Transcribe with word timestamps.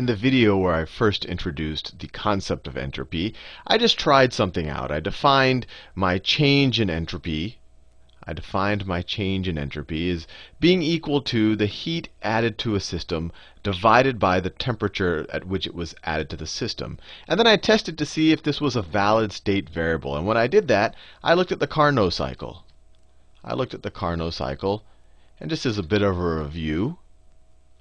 In 0.00 0.06
the 0.06 0.16
video 0.16 0.56
where 0.56 0.72
I 0.72 0.86
first 0.86 1.26
introduced 1.26 1.98
the 1.98 2.06
concept 2.06 2.66
of 2.66 2.74
entropy, 2.74 3.34
I 3.66 3.76
just 3.76 3.98
tried 3.98 4.32
something 4.32 4.66
out. 4.66 4.90
I 4.90 4.98
defined 4.98 5.66
my 5.94 6.16
change 6.16 6.80
in 6.80 6.88
entropy. 6.88 7.58
I 8.24 8.32
defined 8.32 8.86
my 8.86 9.02
change 9.02 9.46
in 9.46 9.58
entropy 9.58 10.08
as 10.08 10.26
being 10.58 10.80
equal 10.80 11.20
to 11.24 11.54
the 11.54 11.66
heat 11.66 12.08
added 12.22 12.56
to 12.60 12.74
a 12.74 12.80
system 12.80 13.30
divided 13.62 14.18
by 14.18 14.40
the 14.40 14.48
temperature 14.48 15.26
at 15.30 15.46
which 15.46 15.66
it 15.66 15.74
was 15.74 15.94
added 16.02 16.30
to 16.30 16.36
the 16.38 16.46
system. 16.46 16.98
And 17.28 17.38
then 17.38 17.46
I 17.46 17.56
tested 17.56 17.98
to 17.98 18.06
see 18.06 18.32
if 18.32 18.42
this 18.42 18.58
was 18.58 18.76
a 18.76 18.80
valid 18.80 19.32
state 19.32 19.68
variable. 19.68 20.16
And 20.16 20.26
when 20.26 20.38
I 20.38 20.46
did 20.46 20.66
that, 20.68 20.94
I 21.22 21.34
looked 21.34 21.52
at 21.52 21.60
the 21.60 21.66
Carnot 21.66 22.14
cycle. 22.14 22.64
I 23.44 23.52
looked 23.52 23.74
at 23.74 23.82
the 23.82 23.90
Carnot 23.90 24.32
cycle. 24.32 24.82
And 25.38 25.50
just 25.50 25.66
as 25.66 25.76
a 25.76 25.82
bit 25.82 26.00
of 26.00 26.18
a 26.18 26.36
review, 26.42 26.96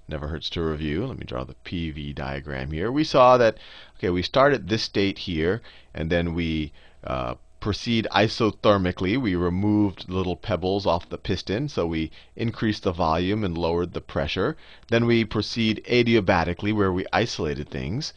never 0.10 0.28
hurts 0.28 0.50
to 0.52 0.62
review. 0.62 1.06
Let 1.06 1.18
me 1.18 1.26
draw 1.26 1.44
the 1.44 1.56
PV 1.66 2.16
diagram 2.16 2.72
here. 2.72 2.92
We 2.92 3.04
saw 3.04 3.38
that, 3.38 3.58
okay, 3.98 4.10
we 4.10 4.22
start 4.22 4.54
at 4.54 4.68
this 4.68 4.84
state 4.84 5.20
here, 5.20 5.62
and 5.94 6.10
then 6.10 6.34
we 6.34 6.74
uh, 7.04 7.36
proceed 7.60 8.08
isothermically. 8.12 9.18
We 9.18 9.36
removed 9.36 10.10
little 10.10 10.36
pebbles 10.36 10.86
off 10.86 11.10
the 11.10 11.18
piston, 11.18 11.70
so 11.70 11.86
we 11.86 12.12
increased 12.36 12.84
the 12.84 12.92
volume 12.92 13.44
and 13.44 13.58
lowered 13.58 13.94
the 13.94 14.02
pressure. 14.02 14.58
Then 14.90 15.06
we 15.06 15.26
proceed 15.26 15.84
adiabatically, 15.88 16.74
where 16.74 16.92
we 16.92 17.06
isolated 17.14 17.70
things. 17.70 18.14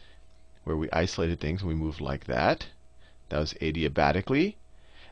Where 0.63 0.77
we 0.77 0.89
isolated 0.91 1.39
things, 1.39 1.61
and 1.61 1.69
we 1.69 1.75
moved 1.75 2.01
like 2.01 2.25
that. 2.25 2.67
That 3.29 3.39
was 3.39 3.53
adiabatically. 3.55 4.55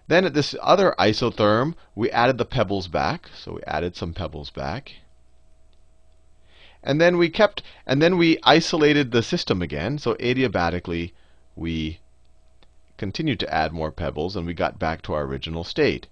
Then 0.07 0.25
at 0.25 0.33
this 0.33 0.55
other 0.61 0.95
isotherm, 0.97 1.75
we 1.95 2.09
added 2.11 2.37
the 2.37 2.45
pebbles 2.45 2.87
back. 2.87 3.29
So 3.35 3.53
we 3.53 3.63
added 3.63 3.95
some 3.95 4.13
pebbles 4.13 4.49
back. 4.49 4.93
And 6.83 6.99
then 6.99 7.17
we 7.17 7.29
kept, 7.29 7.61
and 7.85 8.01
then 8.01 8.17
we 8.17 8.39
isolated 8.43 9.11
the 9.11 9.21
system 9.21 9.61
again. 9.61 9.99
So 9.99 10.15
adiabatically, 10.15 11.11
we 11.55 11.99
continued 12.97 13.39
to 13.41 13.53
add 13.53 13.71
more 13.71 13.91
pebbles, 13.91 14.35
and 14.35 14.47
we 14.47 14.53
got 14.53 14.79
back 14.79 15.01
to 15.03 15.13
our 15.13 15.23
original 15.23 15.63
state. 15.63 16.07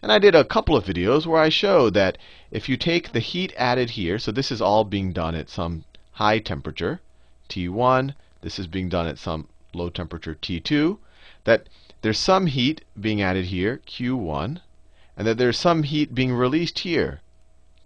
And 0.00 0.12
I 0.12 0.18
did 0.18 0.34
a 0.34 0.44
couple 0.44 0.76
of 0.76 0.84
videos 0.84 1.26
where 1.26 1.42
I 1.42 1.48
showed 1.48 1.94
that 1.94 2.18
if 2.50 2.68
you 2.68 2.76
take 2.76 3.12
the 3.12 3.20
heat 3.20 3.52
added 3.56 3.90
here, 3.90 4.18
so 4.18 4.30
this 4.30 4.52
is 4.52 4.62
all 4.62 4.84
being 4.84 5.12
done 5.12 5.34
at 5.34 5.50
some 5.50 5.84
high 6.12 6.38
temperature, 6.38 7.00
T1, 7.48 8.14
this 8.40 8.58
is 8.58 8.66
being 8.66 8.88
done 8.88 9.06
at 9.06 9.18
some 9.18 9.48
low 9.74 9.90
temperature, 9.90 10.34
T2, 10.34 10.98
that 11.44 11.68
there's 12.02 12.18
some 12.18 12.46
heat 12.46 12.84
being 12.98 13.20
added 13.20 13.46
here, 13.46 13.80
Q1, 13.86 14.60
and 15.16 15.26
that 15.26 15.36
there's 15.36 15.58
some 15.58 15.82
heat 15.82 16.14
being 16.14 16.32
released 16.32 16.78
here, 16.80 17.20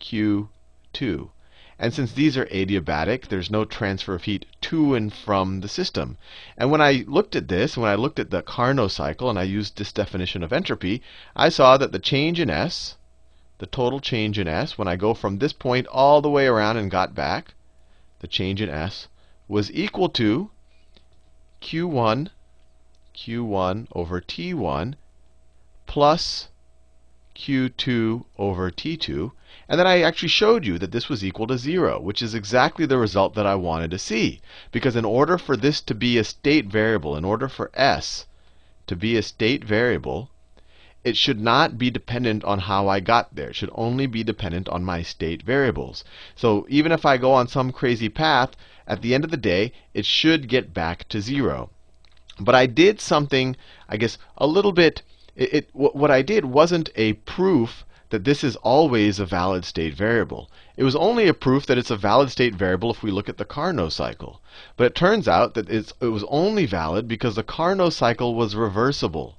Q2. 0.01 1.31
And 1.79 1.95
since 1.95 2.13
these 2.13 2.37
are 2.37 2.47
adiabatic, 2.47 3.29
there's 3.29 3.51
no 3.51 3.65
transfer 3.65 4.15
of 4.15 4.25
heat 4.25 4.47
to 4.63 4.95
and 4.95 5.13
from 5.13 5.61
the 5.61 5.69
system. 5.69 6.17
And 6.57 6.71
when 6.71 6.81
I 6.81 7.05
looked 7.07 7.35
at 7.35 7.49
this, 7.49 7.77
when 7.77 7.91
I 7.91 7.95
looked 7.95 8.19
at 8.19 8.31
the 8.31 8.43
Carnot 8.43 8.91
cycle, 8.91 9.31
and 9.31 9.39
I 9.39 9.45
used 9.45 9.77
this 9.77 9.93
definition 9.93 10.43
of 10.43 10.53
entropy, 10.53 11.03
I 11.35 11.49
saw 11.49 11.77
that 11.77 11.93
the 11.93 11.99
change 11.99 12.39
in 12.39 12.51
S, 12.51 12.97
the 13.59 13.67
total 13.67 14.01
change 14.01 14.39
in 14.39 14.49
S, 14.49 14.77
when 14.77 14.89
I 14.89 14.97
go 14.97 15.15
from 15.15 15.39
this 15.39 15.53
point 15.53 15.87
all 15.87 16.21
the 16.21 16.31
way 16.31 16.47
around 16.47 16.77
and 16.77 16.91
got 16.91 17.15
back, 17.15 17.55
the 18.21 18.27
change 18.27 18.61
in 18.61 18.69
S 18.69 19.09
was 19.49 19.73
equal 19.73 20.09
to 20.11 20.51
Q1 21.61 22.31
q1 23.15 23.87
over 23.93 24.21
t1 24.21 24.95
plus 25.87 26.49
q2 27.35 28.25
over 28.39 28.71
t2. 28.71 29.33
And 29.69 29.79
then 29.79 29.87
I 29.87 30.03
actually 30.03 30.29
showed 30.29 30.67
you 30.67 30.79
that 30.79 30.93
this 30.93 31.09
was 31.09 31.25
equal 31.25 31.47
to 31.47 31.57
0, 31.57 32.01
which 32.01 32.23
is 32.23 32.35
exactly 32.35 32.87
the 32.87 32.99
result 32.99 33.35
that 33.35 33.47
I 33.47 33.55
wanted 33.55 33.91
to 33.93 33.99
see. 33.99 34.41
Because 34.71 34.97
in 34.97 35.05
order 35.05 35.39
for 35.39 35.57
this 35.57 35.81
to 35.83 35.95
be 35.95 36.19
a 36.19 36.25
state 36.25 36.67
variable, 36.67 37.17
in 37.17 37.25
order 37.25 37.49
for 37.49 37.71
s 37.75 38.27
to 38.87 38.97
be 38.97 39.17
a 39.17 39.23
state 39.23 39.65
variable, 39.65 40.31
it 41.05 41.17
should 41.17 41.41
not 41.41 41.79
be 41.79 41.91
dependent 41.91 42.45
on 42.45 42.61
how 42.61 42.89
I 42.89 43.01
got 43.01 43.35
there. 43.35 43.49
It 43.49 43.57
should 43.57 43.71
only 43.75 44.07
be 44.07 44.23
dependent 44.23 44.69
on 44.69 44.85
my 44.85 45.03
state 45.03 45.43
variables. 45.43 46.05
So 46.37 46.67
even 46.69 46.93
if 46.93 47.05
I 47.05 47.17
go 47.17 47.33
on 47.33 47.49
some 47.49 47.73
crazy 47.73 48.09
path, 48.09 48.57
at 48.87 49.01
the 49.01 49.15
end 49.15 49.25
of 49.25 49.31
the 49.31 49.37
day, 49.37 49.73
it 49.95 50.05
should 50.05 50.49
get 50.49 50.75
back 50.75 51.09
to 51.09 51.21
0. 51.21 51.71
But 52.39 52.55
I 52.55 52.67
did 52.67 53.01
something, 53.01 53.57
I 53.89 53.97
guess, 53.97 54.19
a 54.37 54.47
little 54.47 54.73
bit. 54.73 55.03
It, 55.35 55.55
it, 55.55 55.69
what 55.73 56.11
I 56.11 56.23
did 56.23 56.45
wasn't 56.45 56.91
a 56.95 57.15
proof 57.15 57.85
that 58.11 58.25
this 58.25 58.45
is 58.45 58.57
always 58.57 59.19
a 59.19 59.25
valid 59.25 59.65
state 59.65 59.95
variable. 59.95 60.51
It 60.77 60.85
was 60.85 60.95
only 60.95 61.29
a 61.29 61.35
proof 61.35 61.65
that 61.67 61.79
it's 61.79 61.91
a 61.91 61.97
valid 61.97 62.31
state 62.31 62.55
variable 62.55 62.91
if 62.91 63.03
we 63.03 63.11
look 63.11 63.29
at 63.31 63.39
the 63.39 63.47
Carnot 63.47 63.93
cycle. 63.93 64.43
But 64.77 64.85
it 64.85 64.95
turns 64.95 65.27
out 65.27 65.55
that 65.55 65.71
it 65.71 65.95
was 66.01 66.25
only 66.29 66.67
valid 66.67 67.09
because 67.09 67.37
the 67.37 67.43
Carnot 67.43 67.95
cycle 67.95 68.35
was 68.35 68.55
reversible. 68.55 69.39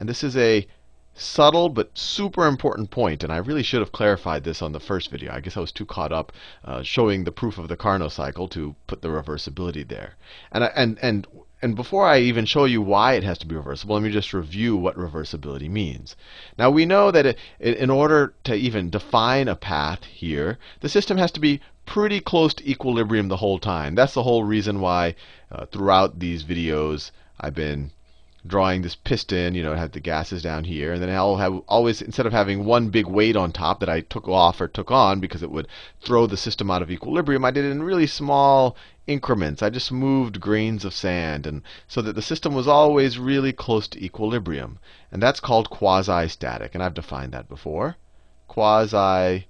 And 0.00 0.08
this 0.08 0.24
is 0.24 0.36
a 0.36 0.66
subtle 1.14 1.68
but 1.68 1.96
super 1.96 2.46
important 2.46 2.90
point, 2.90 3.22
and 3.22 3.32
I 3.32 3.36
really 3.36 3.62
should 3.62 3.80
have 3.80 3.92
clarified 3.92 4.42
this 4.42 4.62
on 4.62 4.72
the 4.72 4.80
first 4.80 5.10
video. 5.10 5.32
I 5.32 5.40
guess 5.40 5.56
I 5.56 5.60
was 5.60 5.70
too 5.70 5.86
caught 5.86 6.10
up 6.10 6.32
uh, 6.64 6.82
showing 6.82 7.22
the 7.22 7.30
proof 7.30 7.58
of 7.58 7.68
the 7.68 7.76
Carnot 7.76 8.10
cycle 8.10 8.48
to 8.48 8.74
put 8.88 9.02
the 9.02 9.08
reversibility 9.08 9.86
there. 9.86 10.14
And, 10.50 10.64
I, 10.64 10.66
and, 10.74 10.98
and, 11.00 11.26
and 11.62 11.76
before 11.76 12.04
I 12.04 12.18
even 12.18 12.44
show 12.44 12.64
you 12.64 12.82
why 12.82 13.14
it 13.14 13.22
has 13.22 13.38
to 13.38 13.46
be 13.46 13.54
reversible, 13.54 13.94
let 13.94 14.02
me 14.02 14.10
just 14.10 14.34
review 14.34 14.76
what 14.76 14.96
reversibility 14.96 15.70
means. 15.70 16.16
Now 16.58 16.70
we 16.70 16.84
know 16.84 17.12
that 17.12 17.24
it, 17.24 17.38
in 17.60 17.88
order 17.88 18.34
to 18.44 18.54
even 18.54 18.90
define 18.90 19.46
a 19.46 19.54
path 19.54 20.02
here, 20.04 20.58
the 20.80 20.88
system 20.88 21.18
has 21.18 21.30
to 21.32 21.40
be 21.40 21.60
pretty 21.86 22.20
close 22.20 22.52
to 22.54 22.68
equilibrium 22.68 23.28
the 23.28 23.36
whole 23.36 23.60
time. 23.60 23.94
That's 23.94 24.14
the 24.14 24.24
whole 24.24 24.42
reason 24.42 24.80
why 24.80 25.14
uh, 25.52 25.66
throughout 25.66 26.18
these 26.18 26.42
videos 26.42 27.12
I've 27.38 27.54
been 27.54 27.92
drawing 28.44 28.82
this 28.82 28.96
piston, 28.96 29.54
you 29.54 29.62
know, 29.62 29.74
had 29.74 29.92
the 29.92 30.00
gases 30.00 30.42
down 30.42 30.64
here, 30.64 30.94
and 30.94 31.02
then 31.02 31.10
I'll 31.10 31.36
have 31.36 31.62
always 31.68 32.02
instead 32.02 32.26
of 32.26 32.32
having 32.32 32.64
one 32.64 32.88
big 32.90 33.06
weight 33.06 33.36
on 33.36 33.52
top 33.52 33.78
that 33.80 33.88
I 33.88 34.00
took 34.00 34.26
off 34.28 34.60
or 34.60 34.66
took 34.66 34.90
on 34.90 35.20
because 35.20 35.42
it 35.42 35.50
would 35.50 35.68
throw 36.00 36.26
the 36.26 36.36
system 36.36 36.70
out 36.70 36.82
of 36.82 36.90
equilibrium, 36.90 37.44
I 37.44 37.52
did 37.52 37.64
it 37.64 37.70
in 37.70 37.84
really 37.84 38.06
small 38.06 38.76
increments. 39.06 39.62
I 39.62 39.70
just 39.70 39.92
moved 39.92 40.40
grains 40.40 40.84
of 40.84 40.92
sand 40.92 41.46
and 41.46 41.62
so 41.86 42.02
that 42.02 42.14
the 42.14 42.22
system 42.22 42.54
was 42.54 42.66
always 42.66 43.18
really 43.18 43.52
close 43.52 43.86
to 43.88 44.04
equilibrium. 44.04 44.78
And 45.10 45.22
that's 45.22 45.40
called 45.40 45.70
quasi-static, 45.70 46.74
and 46.74 46.82
I've 46.82 46.94
defined 46.94 47.32
that 47.32 47.48
before. 47.48 47.96
Quasi-static. 48.48 49.46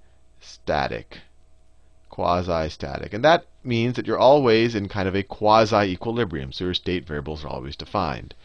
Quasi-static. 2.13 3.11
And 3.11 3.25
that 3.25 3.47
means 3.63 3.95
that 3.95 4.05
you're 4.05 4.19
always 4.19 4.75
in 4.75 4.87
kind 4.87 5.07
of 5.07 5.15
a 5.15 5.23
quasi-equilibrium, 5.23 6.51
so 6.51 6.65
your 6.65 6.75
state 6.75 7.07
variables 7.07 7.43
are 7.43 7.47
always 7.47 7.75
defined. 7.75 8.35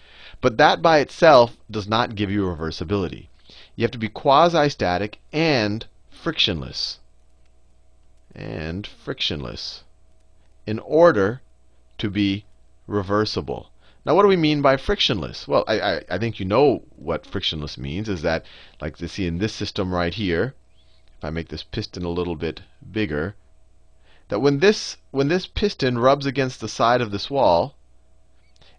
But 0.41 0.57
that 0.57 0.81
by 0.81 1.01
itself 1.01 1.59
does 1.71 1.87
not 1.87 2.15
give 2.15 2.31
you 2.31 2.45
reversibility. 2.45 3.29
You 3.77 3.83
have 3.83 3.91
to 3.91 3.99
be 3.99 4.09
quasi-static 4.09 5.21
and 5.35 5.87
frictionless. 6.11 7.01
And 8.35 8.87
frictionless 8.87 9.85
in 10.67 10.79
order 10.79 11.43
to 11.99 12.09
be 12.09 12.47
reversible. 12.87 13.69
Now, 14.07 14.15
what 14.15 14.23
do 14.23 14.29
we 14.29 14.37
mean 14.37 14.63
by 14.63 14.79
frictionless? 14.79 15.47
Well, 15.47 15.65
I, 15.69 15.81
I, 15.81 16.05
I, 16.13 16.17
think 16.17 16.41
you 16.41 16.47
know 16.47 16.85
what 16.97 17.27
frictionless 17.27 17.77
means. 17.77 18.09
Is 18.09 18.23
that, 18.23 18.47
like 18.81 18.97
to 18.97 19.09
see 19.09 19.27
in 19.27 19.37
this 19.37 19.53
system 19.53 19.93
right 19.93 20.15
here, 20.15 20.55
if 21.19 21.25
I 21.25 21.29
make 21.29 21.49
this 21.49 21.63
piston 21.63 22.05
a 22.05 22.09
little 22.09 22.35
bit 22.35 22.63
bigger, 22.91 23.35
that 24.29 24.41
when 24.41 24.59
this, 24.59 24.97
when 25.11 25.29
this 25.29 25.47
piston 25.47 25.99
rubs 25.99 26.27
against 26.27 26.61
the 26.61 26.69
side 26.69 27.01
of 27.01 27.11
this 27.11 27.31
wall, 27.31 27.75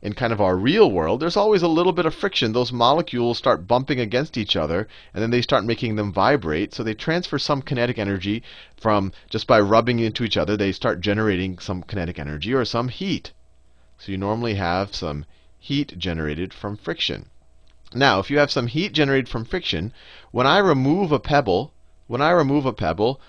in 0.02 0.14
kind 0.14 0.32
of 0.32 0.40
our 0.40 0.56
real 0.56 0.90
world, 0.90 1.20
there's 1.20 1.36
always 1.36 1.62
a 1.62 1.68
little 1.68 1.92
bit 1.92 2.06
of 2.06 2.16
friction. 2.16 2.54
Those 2.54 2.72
molecules 2.72 3.38
start 3.38 3.68
bumping 3.68 4.00
against 4.00 4.38
each 4.38 4.56
other, 4.56 4.88
and 5.14 5.22
then 5.22 5.30
they 5.30 5.42
start 5.42 5.66
making 5.66 5.98
them 5.98 6.14
vibrate. 6.14 6.74
So 6.74 6.84
they 6.84 6.94
transfer 6.94 7.38
some 7.38 7.62
kinetic 7.62 8.00
energy 8.00 8.42
from 8.78 9.12
just 9.30 9.46
by 9.46 9.60
rubbing 9.60 10.00
into 10.00 10.24
each 10.24 10.38
other. 10.38 10.56
They 10.56 10.72
start 10.72 11.02
generating 11.02 11.60
some 11.60 11.84
kinetic 11.84 12.18
energy 12.18 12.54
or 12.54 12.64
some 12.64 12.88
heat. 12.88 13.34
So 13.98 14.14
you 14.14 14.18
normally 14.18 14.56
have 14.56 14.96
some 14.96 15.26
heat 15.58 15.98
generated 15.98 16.54
from 16.54 16.78
friction. 16.78 17.26
Now, 17.94 18.20
if 18.20 18.30
you 18.30 18.38
have 18.40 18.52
some 18.52 18.68
heat 18.68 18.94
generated 18.94 19.28
from 19.28 19.44
friction, 19.44 19.92
when 20.32 20.48
I 20.48 20.60
remove 20.60 21.12
a 21.12 21.20
pebble, 21.20 21.74
when 22.08 22.22
I 22.22 22.30
remove 22.30 22.66
a 22.66 22.72
pebble, 22.72 23.20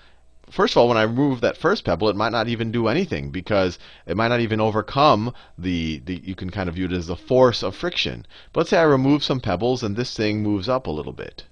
first 0.51 0.73
of 0.73 0.77
all, 0.77 0.87
when 0.87 0.97
I 0.97 1.03
remove 1.03 1.41
that 1.41 1.57
first 1.57 1.85
pebble, 1.85 2.09
it 2.09 2.15
might 2.15 2.31
not 2.31 2.47
even 2.47 2.71
do 2.71 2.87
anything 2.87 3.31
because 3.31 3.79
it 4.05 4.17
might 4.17 4.27
not 4.27 4.41
even 4.41 4.59
overcome 4.59 5.33
the, 5.57 5.99
the 6.05 6.21
you 6.23 6.35
can 6.35 6.49
kind 6.49 6.69
of 6.69 6.75
view 6.75 6.85
it 6.85 6.91
as 6.91 7.07
the 7.07 7.15
force 7.15 7.63
of 7.63 7.75
friction. 7.75 8.25
But 8.53 8.61
let's 8.61 8.69
say 8.69 8.77
I 8.77 8.83
remove 8.83 9.23
some 9.23 9.39
pebbles 9.39 9.81
and 9.81 9.95
this 9.95 10.15
thing 10.15 10.43
moves 10.43 10.69
up 10.69 10.87
a 10.87 10.91
little 10.91 11.13
bit. 11.13 11.45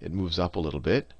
It 0.00 0.12
moves 0.12 0.38
up 0.38 0.56
a 0.56 0.60
little 0.60 0.80
bit. 0.80 1.14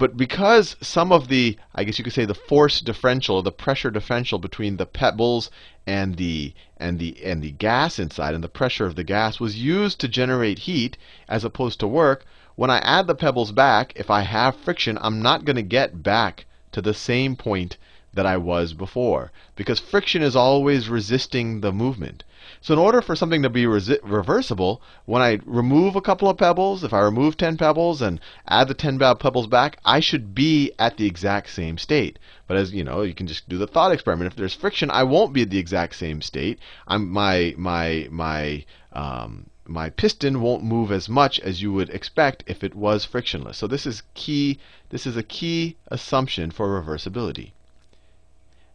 But 0.00 0.16
because 0.16 0.76
some 0.80 1.12
of 1.12 1.28
the, 1.28 1.58
I 1.74 1.84
guess 1.84 1.98
you 1.98 2.04
could 2.04 2.14
say, 2.14 2.24
the 2.24 2.32
force 2.34 2.80
differential, 2.80 3.36
or 3.36 3.42
the 3.42 3.52
pressure 3.52 3.90
differential 3.90 4.38
between 4.38 4.78
the 4.78 4.86
pebbles 4.86 5.50
and 5.86 6.16
the 6.16 6.54
and 6.78 6.98
the 6.98 7.22
and 7.22 7.42
the 7.42 7.50
gas 7.50 7.98
inside, 7.98 8.32
and 8.34 8.42
the 8.42 8.48
pressure 8.48 8.86
of 8.86 8.96
the 8.96 9.04
gas 9.04 9.40
was 9.40 9.62
used 9.62 10.00
to 10.00 10.08
generate 10.08 10.60
heat 10.60 10.96
as 11.28 11.44
opposed 11.44 11.80
to 11.80 11.86
work, 11.86 12.24
when 12.56 12.70
I 12.70 12.78
add 12.78 13.08
the 13.08 13.14
pebbles 13.14 13.52
back, 13.52 13.92
if 13.94 14.08
I 14.08 14.22
have 14.22 14.56
friction, 14.56 14.96
I'm 15.02 15.20
not 15.20 15.44
going 15.44 15.56
to 15.56 15.62
get 15.62 16.02
back 16.02 16.46
to 16.72 16.80
the 16.80 16.94
same 16.94 17.36
point 17.36 17.76
that 18.12 18.26
I 18.26 18.36
was 18.36 18.72
before. 18.72 19.30
Because 19.54 19.78
friction 19.78 20.22
is 20.22 20.34
always 20.34 20.88
resisting 20.88 21.60
the 21.60 21.72
movement. 21.72 22.24
So 22.60 22.74
in 22.74 22.80
order 22.80 23.00
for 23.00 23.14
something 23.14 23.42
to 23.42 23.48
be 23.48 23.66
reversible, 23.66 24.82
when 25.04 25.22
I 25.22 25.38
remove 25.44 25.94
a 25.94 26.00
couple 26.00 26.28
of 26.28 26.36
pebbles, 26.36 26.82
if 26.82 26.92
I 26.92 27.00
remove 27.00 27.36
10 27.36 27.56
pebbles 27.56 28.02
and 28.02 28.18
add 28.48 28.68
the 28.68 28.74
10 28.74 28.98
pebbles 28.98 29.46
back, 29.46 29.78
I 29.84 30.00
should 30.00 30.34
be 30.34 30.72
at 30.78 30.96
the 30.96 31.06
exact 31.06 31.50
same 31.50 31.78
state. 31.78 32.18
But 32.48 32.56
as 32.56 32.72
you 32.72 32.82
know, 32.82 33.02
you 33.02 33.14
can 33.14 33.26
just 33.26 33.48
do 33.48 33.58
the 33.58 33.66
thought 33.66 33.92
experiment. 33.92 34.32
If 34.32 34.36
there's 34.36 34.54
friction, 34.54 34.90
I 34.90 35.04
won't 35.04 35.32
be 35.32 35.42
at 35.42 35.50
the 35.50 35.58
exact 35.58 35.94
same 35.94 36.20
state. 36.20 36.58
I'm, 36.88 37.08
my 37.08 37.54
my 37.56 38.08
my 38.10 38.64
um, 38.92 39.46
my 39.66 39.88
piston 39.90 40.40
won't 40.40 40.64
move 40.64 40.90
as 40.90 41.08
much 41.08 41.38
as 41.40 41.62
you 41.62 41.72
would 41.72 41.90
expect 41.90 42.42
if 42.46 42.64
it 42.64 42.74
was 42.74 43.04
frictionless. 43.04 43.58
So 43.58 43.68
this 43.68 43.86
is 43.86 44.02
key. 44.14 44.58
This 44.88 45.06
is 45.06 45.16
a 45.16 45.22
key 45.22 45.76
assumption 45.88 46.50
for 46.50 46.82
reversibility. 46.82 47.52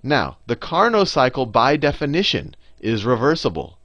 Now, 0.08 0.38
the 0.46 0.56
Carnot 0.56 1.08
cycle 1.08 1.48
by 1.48 1.78
definition 1.78 2.56
is 2.80 3.06
reversible. 3.06 3.80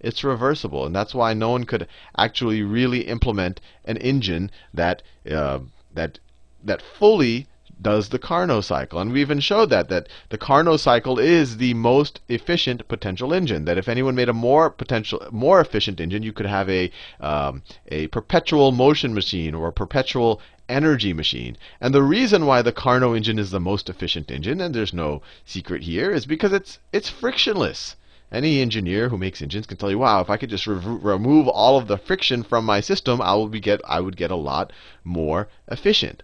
It's 0.00 0.22
reversible, 0.22 0.84
and 0.84 0.94
that's 0.94 1.14
why 1.14 1.32
no 1.32 1.48
one 1.48 1.64
could 1.64 1.88
actually 2.14 2.62
really 2.62 3.08
implement 3.08 3.58
an 3.86 3.96
engine 3.96 4.50
that 4.74 5.02
uh, 5.26 5.60
that 5.94 6.18
that 6.62 6.82
fully 6.82 7.46
does 7.82 8.08
the 8.08 8.18
Carnot 8.18 8.64
cycle. 8.64 9.00
And 9.00 9.12
we 9.12 9.20
even 9.20 9.40
showed 9.40 9.70
that 9.70 9.88
that 9.88 10.08
the 10.30 10.38
Carnot 10.38 10.80
cycle 10.80 11.18
is 11.18 11.56
the 11.56 11.74
most 11.74 12.20
efficient 12.28 12.86
potential 12.88 13.34
engine. 13.34 13.64
That 13.64 13.76
if 13.76 13.88
anyone 13.88 14.14
made 14.14 14.28
a 14.28 14.32
more 14.32 14.70
potential 14.70 15.26
more 15.30 15.60
efficient 15.60 16.00
engine, 16.00 16.22
you 16.22 16.32
could 16.32 16.46
have 16.46 16.70
a 16.70 16.90
um, 17.20 17.62
a 17.88 18.06
perpetual 18.06 18.72
motion 18.72 19.12
machine 19.12 19.54
or 19.54 19.68
a 19.68 19.72
perpetual 19.72 20.40
energy 20.68 21.12
machine. 21.12 21.56
And 21.80 21.94
the 21.94 22.02
reason 22.02 22.46
why 22.46 22.62
the 22.62 22.72
Carnot 22.72 23.16
engine 23.16 23.38
is 23.38 23.50
the 23.50 23.60
most 23.60 23.90
efficient 23.90 24.30
engine, 24.30 24.60
and 24.60 24.74
there's 24.74 24.94
no 24.94 25.20
secret 25.44 25.82
here, 25.82 26.10
is 26.10 26.24
because 26.24 26.52
it's 26.52 26.78
it's 26.92 27.08
frictionless. 27.10 27.96
Any 28.30 28.60
engineer 28.60 29.10
who 29.10 29.18
makes 29.18 29.42
engines 29.42 29.66
can 29.66 29.76
tell 29.76 29.90
you, 29.90 29.98
wow, 29.98 30.22
if 30.22 30.30
I 30.30 30.38
could 30.38 30.48
just 30.48 30.66
re 30.66 30.76
remove 30.76 31.48
all 31.48 31.76
of 31.76 31.86
the 31.88 31.98
friction 31.98 32.42
from 32.42 32.64
my 32.64 32.80
system, 32.80 33.20
I 33.20 33.34
would 33.34 33.60
get 33.60 33.80
I 33.86 34.00
would 34.00 34.16
get 34.16 34.30
a 34.30 34.36
lot 34.36 34.72
more 35.04 35.48
efficient. 35.68 36.22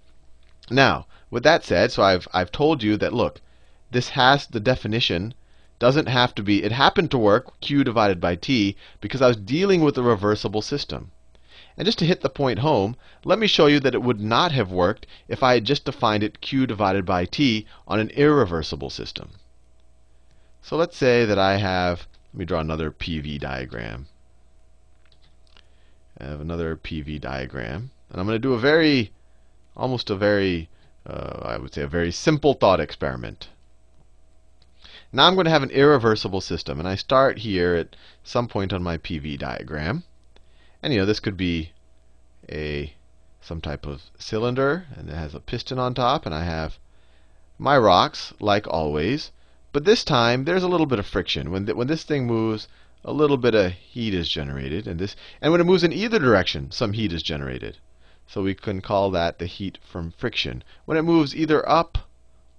Now, 0.71 1.07
with 1.31 1.43
that 1.43 1.65
said, 1.65 1.93
so 1.93 2.03
I've 2.03 2.27
I've 2.33 2.51
told 2.51 2.83
you 2.83 2.97
that 2.97 3.13
look, 3.13 3.41
this 3.91 4.11
has 4.11 4.47
the 4.47 4.61
definition 4.61 5.35
doesn't 5.79 6.07
have 6.07 6.35
to 6.35 6.43
be 6.43 6.63
it 6.63 6.73
happened 6.73 7.11
to 7.11 7.19
work 7.19 7.61
q 7.61 7.85
divided 7.85 8.21
by 8.21 8.35
t 8.35 8.77
because 9.01 9.23
I 9.23 9.29
was 9.29 9.37
dealing 9.37 9.83
with 9.83 9.97
a 9.99 10.03
reversible 10.03 10.63
system. 10.63 11.13
And 11.77 11.87
just 11.87 11.99
to 11.99 12.07
hit 12.07 12.23
the 12.23 12.29
point 12.29 12.59
home, 12.59 12.97
let 13.25 13.39
me 13.39 13.47
show 13.47 13.67
you 13.67 13.79
that 13.81 13.95
it 13.95 14.03
would 14.03 14.21
not 14.21 14.51
have 14.53 14.73
worked 14.73 15.07
if 15.29 15.43
I 15.43 15.55
had 15.55 15.65
just 15.65 15.85
defined 15.85 16.25
it 16.25 16.41
q 16.41 16.67
divided 16.67 17.07
by 17.07 17.25
t 17.25 17.67
on 17.87 18.01
an 18.01 18.11
irreversible 18.11 18.91
system. 18.91 19.33
So 20.61 20.77
let's 20.77 20.97
say 20.97 21.25
that 21.25 21.39
I 21.39 21.59
have, 21.59 22.09
let 22.33 22.39
me 22.39 22.45
draw 22.45 22.61
another 22.61 22.91
PV 22.91 23.39
diagram. 23.39 24.09
I 26.21 26.25
have 26.25 26.41
another 26.41 26.77
PV 26.77 27.21
diagram. 27.21 27.91
And 28.11 28.21
I'm 28.21 28.27
going 28.27 28.35
to 28.35 28.41
do 28.41 28.55
a 28.55 28.59
very, 28.59 29.13
almost 29.77 30.11
a 30.11 30.17
very, 30.17 30.69
uh, 31.09 31.41
I 31.43 31.57
would 31.57 31.73
say 31.73 31.83
a 31.83 31.89
very 31.89 32.13
simple 32.13 32.55
thought 32.55 32.81
experiment. 32.81 33.49
Now 35.11 35.27
I'm 35.27 35.35
going 35.35 35.47
to 35.47 35.51
have 35.51 35.63
an 35.63 35.71
irreversible 35.71 36.43
system. 36.43 36.79
And 36.79 36.87
I 36.87 36.95
start 36.95 37.39
here 37.39 37.75
at 37.75 37.97
some 38.23 38.47
point 38.47 38.75
on 38.75 38.83
my 38.83 38.99
PV 38.99 39.39
diagram. 39.39 40.05
And 40.83 40.93
you 40.93 41.01
know, 41.01 41.07
this 41.07 41.21
could 41.21 41.37
be 41.37 41.73
a 42.51 42.93
some 43.41 43.61
type 43.63 43.87
of 43.87 44.03
cylinder, 44.19 44.87
and 44.95 45.09
it 45.09 45.15
has 45.15 45.35
a 45.35 45.41
piston 45.41 45.79
on 45.79 45.95
top, 45.95 46.27
and 46.27 46.35
I 46.35 46.45
have 46.45 46.79
my 47.57 47.79
rocks, 47.79 48.35
like 48.41 48.67
always. 48.69 49.31
But 49.73 49.87
this 49.87 50.05
time, 50.05 50.45
there's 50.45 50.63
a 50.63 50.69
little 50.69 50.87
bit 50.87 50.99
of 50.99 51.07
friction. 51.07 51.51
When, 51.51 51.65
th 51.65 51.75
when 51.75 51.87
this 51.87 52.05
thing 52.05 52.27
moves, 52.27 52.69
a 53.05 53.13
little 53.13 53.39
bit 53.39 53.55
of 53.55 53.73
heat 53.73 54.13
is 54.13 54.29
generated. 54.29 54.87
And, 54.87 55.01
this, 55.01 55.17
and 55.41 55.53
when 55.53 55.61
it 55.61 55.65
moves 55.65 55.85
in 55.85 55.93
either 55.93 56.19
direction, 56.19 56.71
some 56.71 56.93
heat 56.93 57.13
is 57.13 57.23
generated. 57.23 57.79
So 58.31 58.43
we 58.43 58.55
can 58.55 58.83
call 58.83 59.11
that 59.11 59.39
the 59.39 59.47
heat 59.47 59.79
from 59.83 60.11
friction. 60.11 60.63
When 60.85 60.99
it 60.99 61.03
moves 61.03 61.35
either 61.35 61.67
up 61.67 61.97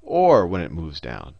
or 0.02 0.48
when 0.48 0.62
it 0.62 0.72
moves 0.72 1.00
down. 1.00 1.36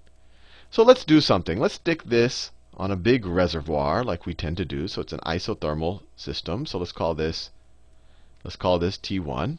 So 0.70 0.84
let's 0.84 1.04
do 1.04 1.20
something. 1.20 1.60
Let's 1.60 1.74
stick 1.74 2.04
this 2.04 2.52
on 2.78 2.92
a 2.92 2.96
big 2.96 3.26
reservoir 3.26 4.04
like 4.04 4.28
we 4.28 4.36
tend 4.36 4.58
to 4.58 4.66
do. 4.66 4.88
So 4.88 5.02
it's 5.02 5.14
an 5.14 5.20
isothermal 5.26 6.04
system. 6.16 6.68
So 6.68 6.78
let's 6.78 6.92
call 6.92 7.16
this 7.16 7.50
let's 8.44 8.56
call 8.56 8.78
this 8.78 8.98
T1. 8.98 9.58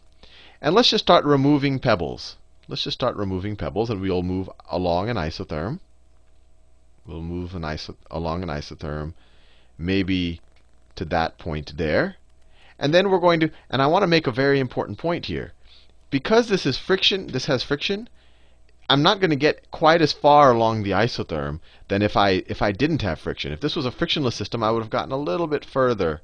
And 0.62 0.74
let's 0.74 0.90
just 0.90 1.04
start 1.04 1.24
removing 1.24 1.80
pebbles. 1.80 2.36
Let's 2.68 2.84
just 2.84 2.96
start 2.96 3.16
removing 3.16 3.56
pebbles 3.56 3.90
and 3.90 4.00
we'll 4.00 4.22
move 4.22 4.48
along 4.70 5.08
an 5.08 5.16
isotherm. 5.16 5.80
We'll 7.04 7.22
move 7.22 7.56
an 7.56 7.62
iso 7.62 7.96
along 8.08 8.44
an 8.44 8.50
isotherm, 8.50 9.14
maybe 9.76 10.40
to 10.94 11.04
that 11.06 11.38
point 11.38 11.76
there. 11.76 12.18
And 12.80 12.92
then 12.92 13.10
we're 13.10 13.20
going 13.20 13.40
to, 13.40 13.50
and 13.68 13.80
I 13.80 13.86
want 13.86 14.02
to 14.02 14.08
make 14.08 14.26
a 14.26 14.32
very 14.32 14.58
important 14.58 14.98
point 14.98 15.26
here. 15.26 15.52
Because 16.08 16.48
this 16.48 16.66
is 16.66 16.78
friction, 16.78 17.28
this 17.28 17.44
has 17.44 17.62
friction, 17.62 18.08
I'm 18.88 19.02
not 19.02 19.20
going 19.20 19.30
to 19.30 19.36
get 19.36 19.70
quite 19.70 20.02
as 20.02 20.12
far 20.12 20.50
along 20.50 20.82
the 20.82 20.90
isotherm 20.90 21.60
than 21.86 22.02
if 22.02 22.16
I 22.16 22.42
if 22.48 22.60
I 22.60 22.72
didn't 22.72 23.02
have 23.02 23.20
friction. 23.20 23.52
If 23.52 23.60
this 23.60 23.76
was 23.76 23.86
a 23.86 23.92
frictionless 23.92 24.34
system, 24.34 24.64
I 24.64 24.72
would 24.72 24.82
have 24.82 24.90
gotten 24.90 25.12
a 25.12 25.16
little 25.16 25.46
bit 25.46 25.64
further 25.64 26.22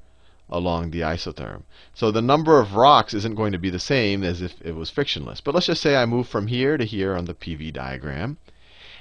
along 0.49 0.91
the 0.91 1.01
isotherm. 1.01 1.63
So 1.93 2.11
the 2.11 2.21
number 2.21 2.59
of 2.59 2.75
rocks 2.75 3.13
isn't 3.13 3.35
going 3.35 3.53
to 3.53 3.57
be 3.57 3.69
the 3.69 3.79
same 3.79 4.23
as 4.23 4.41
if 4.41 4.55
it 4.61 4.75
was 4.75 4.89
frictionless. 4.89 5.39
But 5.39 5.53
let's 5.53 5.67
just 5.67 5.81
say 5.81 5.95
I 5.95 6.05
move 6.05 6.27
from 6.27 6.47
here 6.47 6.75
to 6.75 6.85
here 6.85 7.15
on 7.15 7.25
the 7.25 7.33
PV 7.33 7.71
diagram. 7.71 8.37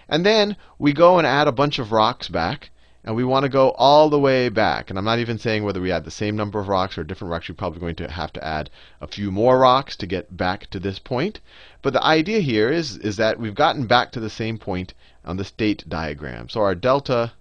And 0.08 0.24
then 0.24 0.56
we 0.78 0.92
go 0.92 1.18
and 1.18 1.26
add 1.26 1.48
a 1.48 1.52
bunch 1.52 1.78
of 1.78 1.90
rocks 1.90 2.28
back. 2.28 2.70
And 3.06 3.14
we 3.14 3.22
want 3.22 3.44
to 3.44 3.48
go 3.48 3.70
all 3.70 4.10
the 4.10 4.18
way 4.18 4.48
back. 4.48 4.90
And 4.90 4.98
I'm 4.98 5.04
not 5.04 5.20
even 5.20 5.38
saying 5.38 5.62
whether 5.62 5.80
we 5.80 5.92
add 5.92 6.04
the 6.04 6.10
same 6.10 6.34
number 6.34 6.58
of 6.58 6.66
rocks 6.66 6.98
or 6.98 7.04
different 7.04 7.30
rocks. 7.30 7.48
We're 7.48 7.54
probably 7.54 7.78
going 7.78 7.94
to 7.94 8.10
have 8.10 8.32
to 8.32 8.44
add 8.44 8.68
a 9.00 9.06
few 9.06 9.30
more 9.30 9.60
rocks 9.60 9.94
to 9.98 10.06
get 10.06 10.36
back 10.36 10.68
to 10.70 10.80
this 10.80 10.98
point. 10.98 11.38
But 11.82 11.92
the 11.92 12.04
idea 12.04 12.40
here 12.40 12.68
is, 12.68 12.96
is 12.96 13.16
that 13.16 13.38
we've 13.38 13.54
gotten 13.54 13.86
back 13.86 14.10
to 14.10 14.18
the 14.18 14.28
same 14.28 14.58
point 14.58 14.92
on 15.24 15.36
the 15.36 15.44
state 15.44 15.88
diagram. 15.88 16.48
So 16.48 16.60
our 16.62 16.74
delta 16.74 17.32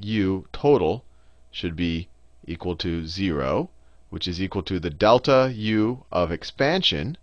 u 0.00 0.48
total 0.50 1.04
should 1.50 1.76
be 1.76 2.08
equal 2.46 2.74
to 2.76 3.06
0, 3.06 3.68
which 4.08 4.26
is 4.26 4.40
equal 4.40 4.62
to 4.62 4.80
the 4.80 4.88
delta 4.88 5.52
u 5.54 6.06
of 6.10 6.32
expansion. 6.32 7.18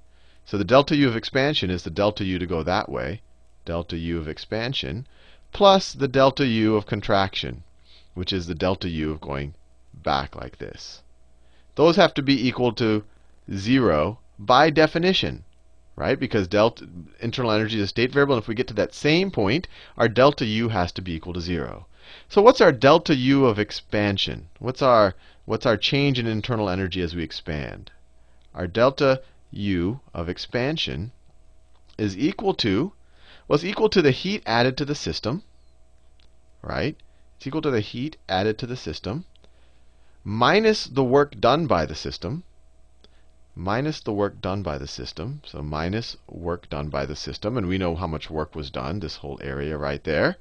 So 0.45 0.59
the 0.59 0.63
delta 0.63 0.95
u 0.95 1.07
of 1.07 1.15
expansion 1.15 1.71
is 1.71 1.81
the 1.81 1.89
delta 1.89 2.23
u 2.23 2.37
to 2.37 2.45
go 2.45 2.61
that 2.61 2.87
way 2.87 3.23
delta 3.65 3.97
u 3.97 4.17
of 4.17 4.27
expansion, 4.27 5.07
plus 5.51 5.93
the 5.93 6.07
delta 6.07 6.45
u 6.45 6.75
of 6.75 6.85
contraction, 6.85 7.63
which 8.19 8.33
is 8.33 8.47
the 8.47 8.53
delta 8.53 8.89
u 8.89 9.11
of 9.11 9.21
going 9.21 9.53
back 9.93 10.35
like 10.35 10.57
this. 10.57 11.01
Those 11.75 11.95
have 11.95 12.13
to 12.15 12.21
be 12.21 12.47
equal 12.47 12.73
to 12.73 13.05
0 13.49 14.19
by 14.37 14.69
definition, 14.69 15.45
right? 15.95 16.19
Because 16.19 16.49
delta 16.49 16.85
internal 17.21 17.51
energy 17.51 17.77
is 17.77 17.83
a 17.83 17.87
state 17.87 18.11
variable, 18.11 18.35
and 18.35 18.43
if 18.43 18.49
we 18.49 18.55
get 18.55 18.67
to 18.67 18.73
that 18.73 18.93
same 18.93 19.31
point, 19.31 19.69
our 19.97 20.09
delta 20.09 20.45
u 20.45 20.67
has 20.67 20.91
to 20.91 21.01
be 21.01 21.13
equal 21.13 21.31
to 21.31 21.39
0. 21.39 21.85
So 22.27 22.41
what's 22.41 22.59
our 22.59 22.73
delta 22.73 23.15
u 23.15 23.45
of 23.45 23.57
expansion? 23.57 24.49
What's 24.59 24.81
our 24.81 25.15
what's 25.45 25.65
our 25.65 25.77
change 25.77 26.19
in 26.19 26.27
internal 26.27 26.69
energy 26.69 27.01
as 27.01 27.15
we 27.15 27.23
expand? 27.23 27.89
Our 28.53 28.67
delta 28.67 29.21
u 29.49 30.01
of 30.13 30.27
expansion 30.27 31.13
is 31.97 32.17
equal 32.17 32.53
to 32.55 32.91
was 33.47 33.63
equal 33.63 33.87
to 33.89 34.01
the 34.01 34.11
heat 34.11 34.43
added 34.45 34.75
to 34.75 34.83
the 34.83 34.95
system, 34.95 35.43
right? 36.61 36.97
It's 37.39 37.47
equal 37.47 37.61
to 37.61 37.71
the 37.71 37.79
heat 37.79 38.17
added 38.27 38.57
to 38.57 38.67
the 38.67 38.75
system 38.75 39.23
minus 40.25 40.87
the 40.87 41.05
work 41.05 41.39
done 41.39 41.67
by 41.67 41.85
the 41.85 41.95
system, 41.95 42.43
minus 43.55 44.01
the 44.01 44.11
work 44.11 44.41
done 44.41 44.61
by 44.61 44.77
the 44.77 44.87
system. 44.87 45.39
So 45.45 45.63
minus 45.63 46.17
work 46.27 46.69
done 46.69 46.89
by 46.89 47.05
the 47.05 47.15
system. 47.15 47.55
And 47.55 47.69
we 47.69 47.77
know 47.77 47.95
how 47.95 48.07
much 48.07 48.29
work 48.29 48.55
was 48.55 48.69
done, 48.69 48.99
this 48.99 49.15
whole 49.15 49.39
area 49.41 49.77
right 49.77 50.03
there. 50.03 50.35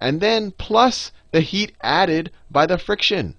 And 0.00 0.22
then 0.22 0.52
plus 0.52 1.12
the 1.32 1.42
heat 1.42 1.76
added 1.82 2.32
by 2.50 2.64
the 2.64 2.78
friction. 2.78 3.36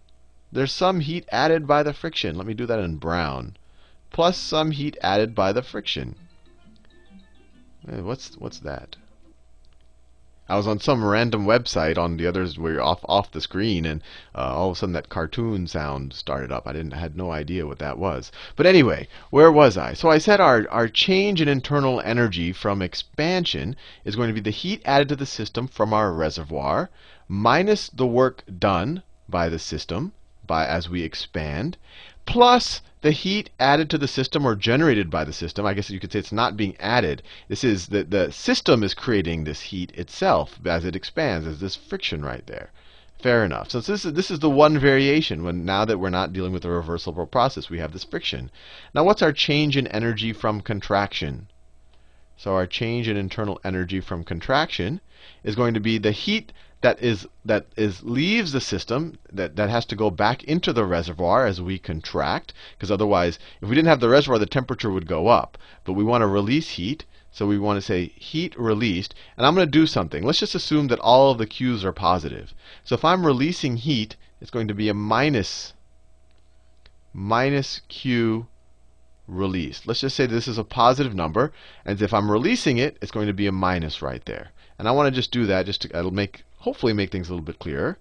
There's 0.51 0.71
some 0.71 0.99
heat 0.99 1.27
added 1.31 1.65
by 1.65 1.81
the 1.81 1.93
friction. 1.93 2.37
Let 2.37 2.45
me 2.45 2.53
do 2.53 2.67
that 2.67 2.79
in 2.79 2.97
brown. 2.97 3.57
Plus 4.11 4.37
some 4.37 4.69
heat 4.69 4.97
added 5.01 5.33
by 5.33 5.51
the 5.51 5.63
friction. 5.63 6.15
Eh, 7.87 8.01
what's 8.01 8.37
what's 8.37 8.59
that? 8.59 8.97
I 10.49 10.57
was 10.57 10.67
on 10.67 10.81
some 10.81 11.05
random 11.05 11.45
website 11.45 11.97
on 11.97 12.17
the 12.17 12.27
others 12.27 12.57
were 12.57 12.81
off 12.81 12.99
off 13.05 13.31
the 13.31 13.39
screen, 13.39 13.85
and 13.85 14.01
uh, 14.35 14.53
all 14.53 14.71
of 14.71 14.75
a 14.75 14.79
sudden 14.79 14.91
that 14.91 15.07
cartoon 15.07 15.67
sound 15.67 16.11
started 16.11 16.51
up. 16.51 16.67
I 16.67 16.73
didn't 16.73 16.93
I 16.93 16.97
had 16.97 17.15
no 17.15 17.31
idea 17.31 17.65
what 17.65 17.79
that 17.79 17.97
was. 17.97 18.29
But 18.57 18.65
anyway, 18.65 19.07
where 19.29 19.49
was 19.49 19.77
I? 19.77 19.93
So 19.93 20.09
I 20.09 20.17
said 20.17 20.41
our 20.41 20.67
our 20.69 20.89
change 20.89 21.39
in 21.41 21.47
internal 21.47 22.01
energy 22.01 22.51
from 22.51 22.81
expansion 22.81 23.77
is 24.03 24.17
going 24.17 24.27
to 24.27 24.33
be 24.33 24.41
the 24.41 24.49
heat 24.49 24.81
added 24.83 25.07
to 25.07 25.15
the 25.15 25.25
system 25.25 25.65
from 25.65 25.93
our 25.93 26.11
reservoir 26.11 26.89
minus 27.29 27.87
the 27.87 28.05
work 28.05 28.43
done 28.59 29.01
by 29.29 29.47
the 29.47 29.59
system 29.59 30.11
by 30.45 30.67
as 30.67 30.89
we 30.89 31.03
expand 31.03 31.77
plus 32.25 32.81
the 33.03 33.11
heat 33.11 33.49
added 33.59 33.89
to 33.89 33.97
the 33.97 34.07
system 34.07 34.45
or 34.45 34.55
generated 34.55 35.09
by 35.09 35.25
the 35.25 35.33
system. 35.33 35.65
I 35.65 35.73
guess 35.73 35.89
you 35.89 35.99
could 35.99 36.13
say 36.13 36.19
it's 36.19 36.31
not 36.31 36.55
being 36.55 36.77
added. 36.79 37.21
This 37.49 37.61
is 37.61 37.87
the, 37.87 38.05
the 38.05 38.31
system 38.31 38.81
is 38.81 38.93
creating 38.93 39.43
this 39.43 39.59
heat 39.59 39.91
itself 39.91 40.57
as 40.65 40.85
it 40.85 40.95
expands, 40.95 41.45
as 41.45 41.59
this 41.59 41.75
friction 41.75 42.23
right 42.23 42.47
there. 42.47 42.71
Fair 43.19 43.43
enough. 43.43 43.71
So 43.71 43.81
this 43.81 44.05
is, 44.05 44.13
this 44.13 44.31
is 44.31 44.39
the 44.39 44.49
one 44.49 44.79
variation 44.79 45.43
when 45.43 45.65
now 45.65 45.83
that 45.83 45.99
we're 45.99 46.09
not 46.09 46.31
dealing 46.31 46.53
with 46.53 46.63
a 46.63 46.69
reversible 46.69 47.25
process, 47.25 47.69
we 47.69 47.79
have 47.79 47.91
this 47.91 48.05
friction. 48.05 48.49
Now 48.95 49.03
what's 49.03 49.21
our 49.21 49.33
change 49.33 49.75
in 49.75 49.87
energy 49.87 50.31
from 50.31 50.61
contraction? 50.61 51.47
So 52.43 52.55
our 52.55 52.67
change 52.67 53.07
in 53.07 53.15
internal 53.15 53.57
energy 53.63 54.01
from 54.01 54.25
contraction 54.25 54.99
is 55.45 55.55
going 55.55 55.73
to 55.75 55.79
be 55.79 55.97
the 55.97 56.11
heat 56.11 56.51
that 56.81 57.01
is 57.01 57.25
that 57.45 57.67
is 57.77 58.03
leaves 58.03 58.51
the 58.51 58.59
system 58.59 59.17
that, 59.31 59.55
that 59.55 59.69
has 59.69 59.85
to 59.85 59.95
go 59.95 60.09
back 60.09 60.43
into 60.43 60.73
the 60.73 60.83
reservoir 60.83 61.45
as 61.45 61.61
we 61.61 61.79
contract 61.79 62.51
because 62.75 62.91
otherwise 62.91 63.39
if 63.61 63.69
we 63.69 63.75
didn't 63.75 63.87
have 63.87 64.01
the 64.01 64.09
reservoir 64.09 64.39
the 64.39 64.45
temperature 64.45 64.91
would 64.91 65.07
go 65.07 65.29
up. 65.29 65.57
But 65.85 65.93
we 65.93 66.03
want 66.03 66.21
to 66.21 66.27
release 66.27 66.71
heat 66.71 67.05
so 67.31 67.47
we 67.47 67.57
want 67.57 67.77
to 67.77 67.81
say 67.81 68.07
heat 68.07 68.59
released 68.59 69.15
and 69.37 69.45
I'm 69.47 69.55
going 69.55 69.65
to 69.65 69.79
do 69.79 69.87
something. 69.87 70.25
Let's 70.25 70.39
just 70.39 70.53
assume 70.53 70.87
that 70.87 70.99
all 70.99 71.31
of 71.31 71.37
the 71.37 71.47
Q's 71.47 71.85
are 71.85 71.93
positive. 71.93 72.53
So 72.83 72.93
if 72.93 73.05
I'm 73.05 73.25
releasing 73.25 73.77
heat 73.77 74.17
it's 74.41 74.51
going 74.51 74.67
to 74.67 74.73
be 74.73 74.89
a 74.89 74.93
minus 74.93 75.71
minus 77.13 77.79
Q 77.87 78.47
released 79.27 79.87
let's 79.87 80.01
just 80.01 80.15
say 80.15 80.25
this 80.25 80.47
is 80.47 80.57
a 80.57 80.63
positive 80.63 81.15
number 81.15 81.51
and 81.85 82.01
if 82.01 82.13
I'm 82.13 82.29
releasing 82.29 82.77
it 82.77 82.97
it's 83.01 83.11
going 83.11 83.27
to 83.27 83.33
be 83.33 83.47
a 83.47 83.51
minus 83.51 84.01
right 84.01 84.23
there 84.25 84.51
and 84.79 84.87
I 84.87 84.91
want 84.91 85.07
to 85.07 85.11
just 85.11 85.31
do 85.31 85.45
that 85.45 85.65
just 85.65 85.83
to 85.83 85.95
uh, 85.95 85.99
it'll 85.99 86.11
make 86.11 86.43
hopefully 86.57 86.93
make 86.93 87.11
things 87.11 87.29
a 87.29 87.31
little 87.31 87.45
bit 87.45 87.59
clearer. 87.59 87.97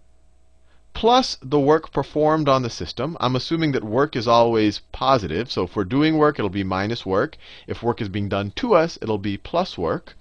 Plus 0.95 1.37
the 1.43 1.61
work 1.61 1.93
performed 1.93 2.49
on 2.49 2.63
the 2.63 2.71
system. 2.71 3.17
I'm 3.21 3.37
assuming 3.37 3.73
that 3.73 3.85
work 3.85 4.17
is 4.17 4.29
always 4.29 4.81
positive. 4.93 5.51
So 5.51 5.65
if 5.65 5.77
we're 5.77 5.85
doing 5.85 6.17
work, 6.17 6.39
it'll 6.39 6.49
be 6.49 6.65
minus 6.65 7.05
work. 7.05 7.37
If 7.67 7.83
work 7.83 8.01
is 8.01 8.09
being 8.09 8.29
done 8.29 8.53
to 8.57 8.75
us, 8.75 8.99
it'll 9.03 9.19
be 9.19 9.37
plus 9.37 9.77
work. 9.77 10.17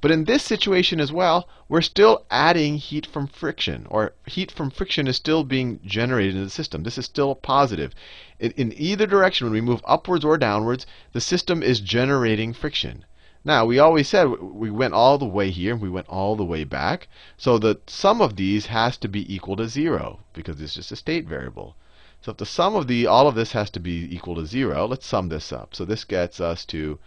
But 0.00 0.10
in 0.10 0.24
this 0.24 0.42
situation 0.42 1.00
as 1.00 1.12
well, 1.12 1.48
we're 1.68 1.80
still 1.80 2.24
adding 2.30 2.76
heat 2.76 3.06
from 3.06 3.26
friction, 3.26 3.86
or 3.88 4.12
heat 4.26 4.50
from 4.50 4.70
friction 4.70 5.06
is 5.06 5.16
still 5.16 5.44
being 5.44 5.80
generated 5.84 6.36
in 6.36 6.44
the 6.44 6.50
system. 6.50 6.82
This 6.82 6.98
is 6.98 7.04
still 7.04 7.34
positive. 7.34 7.94
In, 8.38 8.50
in 8.52 8.74
either 8.76 9.06
direction, 9.06 9.46
when 9.46 9.54
we 9.54 9.60
move 9.60 9.82
upwards 9.86 10.24
or 10.24 10.36
downwards, 10.36 10.86
the 11.12 11.20
system 11.20 11.62
is 11.62 11.80
generating 11.80 12.52
friction. 12.52 13.04
Now, 13.44 13.64
we 13.64 13.78
always 13.78 14.06
said 14.06 14.28
we 14.40 14.70
went 14.70 14.92
all 14.92 15.16
the 15.16 15.24
way 15.24 15.50
here, 15.50 15.72
and 15.72 15.80
we 15.80 15.88
went 15.88 16.08
all 16.08 16.36
the 16.36 16.44
way 16.44 16.64
back. 16.64 17.08
So 17.38 17.58
the 17.58 17.80
sum 17.86 18.20
of 18.20 18.36
these 18.36 18.66
has 18.66 18.98
to 18.98 19.08
be 19.08 19.34
equal 19.34 19.56
to 19.56 19.66
0, 19.66 20.20
because 20.34 20.60
it's 20.60 20.74
just 20.74 20.92
a 20.92 20.96
state 20.96 21.26
variable. 21.26 21.74
So 22.22 22.32
if 22.32 22.36
the 22.36 22.44
sum 22.44 22.74
of 22.74 22.86
the 22.86 23.06
all 23.06 23.28
of 23.28 23.34
this 23.34 23.52
has 23.52 23.70
to 23.70 23.80
be 23.80 24.14
equal 24.14 24.34
to 24.34 24.44
0, 24.44 24.86
let's 24.86 25.06
sum 25.06 25.30
this 25.30 25.54
up. 25.54 25.74
So 25.74 25.86
this 25.86 26.04
gets 26.04 26.38
us 26.38 26.66
to 26.66 26.98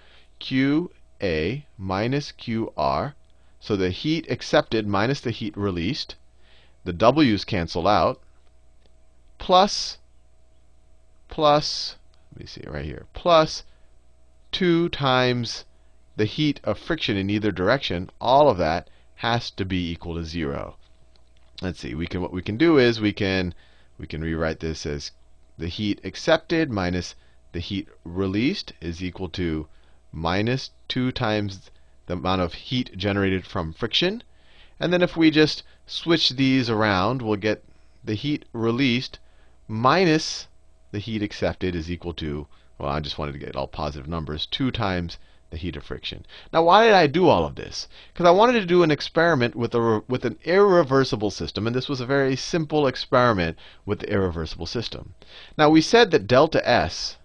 QA 1.24 1.64
minus 1.78 2.34
QR. 2.34 3.14
So 3.62 3.78
the 3.78 3.92
heat 3.92 4.30
accepted 4.30 4.86
minus 4.86 5.22
the 5.22 5.32
heat 5.32 5.56
released. 5.56 6.18
The 6.84 6.92
W's 6.92 7.46
cancel 7.46 7.88
out. 7.88 8.22
Plus, 9.38 10.00
plus, 11.30 11.96
let 12.34 12.42
me 12.42 12.46
see 12.46 12.64
right 12.68 12.84
here, 12.84 13.06
plus 13.14 13.64
2 14.52 14.90
times 14.90 15.64
the 16.18 16.26
heat 16.26 16.60
of 16.66 16.78
friction 16.78 17.16
in 17.16 17.30
either 17.30 17.54
direction, 17.54 18.10
all 18.20 18.50
of 18.50 18.58
that 18.58 18.90
has 19.16 19.50
to 19.52 19.64
be 19.64 19.92
equal 19.92 20.16
to 20.16 20.26
0. 20.26 20.76
Let's 21.62 21.80
see. 21.80 21.96
We 21.96 22.06
can 22.06 22.20
what 22.20 22.34
we 22.34 22.42
can 22.42 22.58
do 22.58 22.78
is 22.78 23.00
we 23.00 23.14
can 23.14 23.56
we 23.98 24.08
can 24.08 24.20
rewrite 24.20 24.60
this 24.60 24.86
as 24.86 25.14
the 25.58 25.70
heat 25.70 26.02
accepted 26.04 26.70
minus 26.70 27.16
the 27.54 27.62
heat 27.62 27.88
released 28.04 28.74
is 28.82 29.02
equal 29.02 29.30
to 29.30 29.70
minus 30.14 30.70
2 30.88 31.12
times 31.12 31.72
the 32.06 32.14
amount 32.14 32.42
of 32.42 32.54
heat 32.54 32.96
generated 32.96 33.46
from 33.46 33.74
friction. 33.74 34.24
And 34.80 34.94
then 34.94 35.02
if 35.02 35.18
we 35.18 35.32
just 35.32 35.64
switch 35.86 36.30
these 36.30 36.70
around, 36.70 37.22
we'll 37.22 37.36
get 37.36 37.66
the 38.04 38.14
heat 38.14 38.46
released 38.54 39.20
minus 39.68 40.48
the 40.92 41.00
heat 41.00 41.24
accepted 41.24 41.76
is 41.76 41.90
equal 41.90 42.14
to, 42.14 42.48
well, 42.78 42.90
I 42.90 43.00
just 43.00 43.18
wanted 43.18 43.32
to 43.32 43.40
get 43.40 43.56
all 43.56 43.68
positive 43.68 44.08
numbers, 44.08 44.46
2 44.46 44.70
times 44.70 45.18
the 45.50 45.58
heat 45.58 45.76
of 45.76 45.84
friction. 45.84 46.26
Now, 46.52 46.64
why 46.64 46.86
did 46.86 46.94
I 46.94 47.08
do 47.08 47.28
all 47.28 47.46
of 47.46 47.56
this? 47.56 47.88
Because 48.12 48.26
I 48.26 48.32
wanted 48.32 48.60
to 48.60 48.66
do 48.66 48.84
an 48.84 48.92
experiment 48.92 49.56
with, 49.56 49.74
a, 49.76 50.04
with 50.08 50.26
an 50.26 50.38
irreversible 50.44 51.32
system, 51.32 51.66
and 51.66 51.76
this 51.76 51.88
was 51.88 52.02
a 52.02 52.06
very 52.06 52.36
simple 52.36 52.88
experiment 52.88 53.58
with 53.86 54.00
the 54.00 54.12
irreversible 54.12 54.66
system. 54.66 55.14
Now, 55.58 55.70
we 55.70 55.82
said 55.82 56.12
that 56.12 56.28
delta 56.28 56.68
S, 56.68 57.18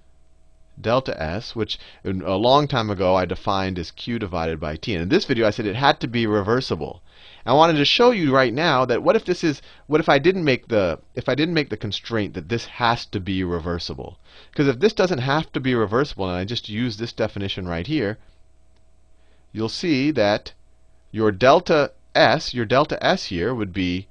delta 0.80 1.20
S, 1.20 1.56
which 1.56 1.78
a 2.04 2.10
long 2.12 2.68
time 2.68 2.90
ago 2.90 3.14
I 3.14 3.24
defined 3.24 3.78
as 3.78 3.90
Q 3.90 4.18
divided 4.18 4.60
by 4.60 4.76
T. 4.76 4.94
And 4.94 5.02
in 5.02 5.08
this 5.08 5.24
video, 5.24 5.46
I 5.46 5.50
said 5.50 5.66
it 5.66 5.76
had 5.76 6.00
to 6.00 6.06
be 6.06 6.26
reversible. 6.26 7.02
I 7.44 7.52
wanted 7.52 7.78
to 7.78 7.84
show 7.84 8.10
you 8.10 8.32
right 8.34 8.52
now 8.52 8.84
that 8.84 9.02
what 9.02 9.16
if 9.16 9.24
this 9.24 9.42
is 9.42 9.62
what 9.86 10.00
if 10.00 10.08
I 10.08 10.18
didn't 10.18 10.44
make 10.44 10.68
the 10.68 11.00
if 11.14 11.28
I 11.28 11.34
didn't 11.34 11.54
make 11.54 11.70
the 11.70 11.76
constraint 11.76 12.34
that 12.34 12.48
this 12.48 12.66
has 12.66 13.06
to 13.06 13.20
be 13.20 13.42
reversible? 13.42 14.18
Because 14.50 14.68
if 14.68 14.80
this 14.80 14.92
doesn't 14.92 15.20
have 15.20 15.50
to 15.52 15.60
be 15.60 15.74
reversible 15.74 16.28
and 16.28 16.36
I 16.36 16.44
just 16.44 16.68
use 16.68 16.96
this 16.96 17.12
definition 17.12 17.66
right 17.66 17.86
here, 17.86 18.18
you'll 19.52 19.68
see 19.68 20.10
that 20.10 20.52
your 21.10 21.32
delta 21.32 21.92
S, 22.14 22.52
your 22.52 22.66
delta 22.66 23.02
S 23.02 23.26
here 23.26 23.54
would 23.54 23.72
be 23.72 24.08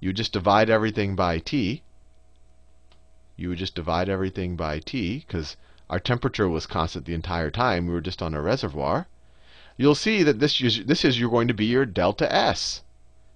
you 0.00 0.12
just 0.12 0.32
divide 0.32 0.70
everything 0.70 1.14
by 1.14 1.38
T. 1.38 1.82
You 3.36 3.50
would 3.50 3.58
just 3.58 3.74
divide 3.74 4.08
everything 4.08 4.56
by 4.56 4.78
T 4.78 5.24
because 5.26 5.56
our 5.90 6.00
temperature 6.00 6.48
was 6.48 6.66
constant 6.66 7.06
the 7.06 7.14
entire 7.14 7.50
time. 7.50 7.86
We 7.86 7.94
were 7.94 8.00
just 8.00 8.22
on 8.22 8.34
a 8.34 8.42
reservoir 8.42 9.06
you'll 9.78 9.94
see 9.94 10.22
that 10.24 10.40
this 10.40 10.60
is, 10.60 10.84
this 10.84 11.04
is 11.04 11.18
you're 11.18 11.30
going 11.30 11.48
to 11.48 11.54
be 11.54 11.64
your 11.64 11.86
delta 11.86 12.30
S. 12.30 12.82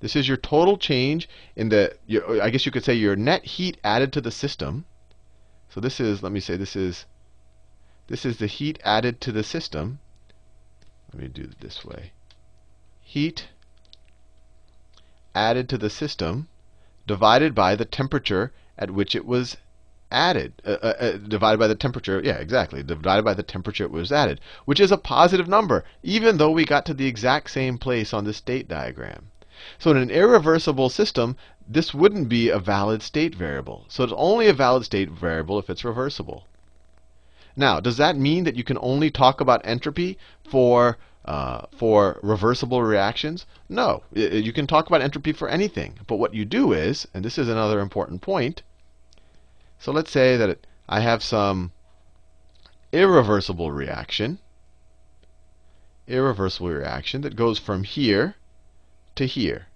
This 0.01 0.17
is 0.17 0.27
your 0.27 0.37
total 0.37 0.77
change 0.77 1.29
in 1.57 1.71
the, 1.71 1.97
your, 2.07 2.43
I 2.43 2.51
guess 2.51 2.67
you 2.67 2.73
could 2.73 2.85
say 2.85 2.95
your 2.95 3.17
net 3.17 3.45
heat 3.45 3.79
added 3.83 4.13
to 4.13 4.21
the 4.21 4.33
system. 4.33 4.85
So 5.71 5.81
this 5.81 6.01
is, 6.01 6.23
let 6.23 6.33
me 6.33 6.41
say, 6.41 6.57
this 6.57 6.77
is, 6.77 7.07
this 8.09 8.27
is 8.27 8.37
the 8.37 8.49
heat 8.49 8.81
added 8.85 9.21
to 9.23 9.33
the 9.33 9.45
system. 9.45 10.01
Let 11.13 11.23
me 11.23 11.29
do 11.29 11.43
it 11.43 11.61
this 11.61 11.85
way. 11.85 12.11
Heat 13.01 13.49
added 15.35 15.69
to 15.69 15.79
the 15.79 15.89
system 15.89 16.49
divided 17.07 17.55
by 17.55 17.77
the 17.77 17.85
temperature 17.85 18.53
at 18.77 18.91
which 18.91 19.15
it 19.15 19.25
was 19.25 19.57
added, 20.13 20.53
uh, 20.65 20.77
uh, 20.83 20.95
uh, 21.01 21.17
divided 21.17 21.59
by 21.59 21.67
the 21.67 21.75
temperature. 21.75 22.21
Yeah, 22.23 22.37
exactly. 22.37 22.83
Divided 22.83 23.25
by 23.25 23.35
the 23.35 23.43
temperature 23.43 23.85
it 23.85 23.91
was 23.91 24.13
added, 24.13 24.41
which 24.65 24.81
is 24.81 24.93
a 24.93 24.99
positive 24.99 25.49
number, 25.49 25.85
even 26.03 26.37
though 26.37 26.51
we 26.51 26.65
got 26.65 26.87
to 26.87 26.95
the 26.95 27.07
exact 27.07 27.51
same 27.51 27.79
place 27.79 28.13
on 28.13 28.25
the 28.25 28.35
state 28.35 28.69
diagram. 28.69 29.31
So 29.79 29.91
in 29.91 29.97
an 29.97 30.11
irreversible 30.11 30.89
system, 30.89 31.37
this 31.69 31.95
wouldn't 31.95 32.29
be 32.29 32.49
a 32.49 32.59
valid 32.59 33.03
state 33.03 33.35
variable. 33.35 33.87
So 33.89 34.05
it's 34.05 34.13
only 34.17 34.49
a 34.49 34.53
valid 34.53 34.85
state 34.85 35.11
variable 35.11 35.59
if 35.59 35.71
it's 35.71 35.85
reversible. 35.85 36.47
Now, 37.57 37.81
does 37.81 37.97
that 37.99 38.17
mean 38.17 38.45
that 38.45 38.57
you 38.57 38.65
can 38.65 38.79
only 38.81 39.11
talk 39.11 39.41
about 39.41 39.61
entropy 39.65 40.19
for 40.45 40.99
uh, 41.25 41.67
for 41.71 42.19
reversible 42.23 42.83
reactions? 42.83 43.47
No. 43.69 44.03
You 44.13 44.53
can 44.53 44.67
talk 44.67 44.87
about 44.89 45.03
entropy 45.03 45.33
for 45.33 45.49
anything. 45.49 45.99
But 46.07 46.17
what 46.17 46.35
you 46.35 46.45
do 46.45 46.73
is, 46.73 47.07
and 47.15 47.25
this 47.25 47.39
is 47.39 47.49
another 47.49 47.81
important 47.81 48.23
point, 48.23 48.63
so 49.83 49.91
let's 49.91 50.13
say 50.13 50.37
that 50.37 50.65
I 50.89 51.01
have 51.01 51.25
some 51.25 51.73
irreversible 52.93 53.73
reaction, 53.73 54.39
irreversible 56.07 56.69
reaction 56.69 57.23
that 57.23 57.35
goes 57.35 57.59
from 57.59 57.83
here 57.83 58.37
to 59.17 59.27
here. 59.27 59.67